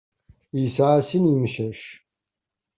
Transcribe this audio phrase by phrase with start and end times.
[0.59, 1.81] Yesεa sin imcac.